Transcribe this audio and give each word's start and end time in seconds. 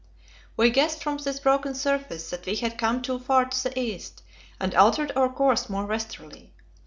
We 0.57 0.71
guessed 0.71 1.03
from 1.03 1.17
this 1.19 1.39
broken 1.39 1.75
surface 1.75 2.31
that 2.31 2.47
we 2.47 2.55
had 2.55 2.79
come 2.79 3.03
too 3.03 3.19
far 3.19 3.45
to 3.45 3.63
the 3.65 3.79
east, 3.79 4.23
and 4.59 4.73
altered 4.73 5.11
our 5.15 5.29
course 5.29 5.69
more 5.69 5.85
westerly. 5.85 6.53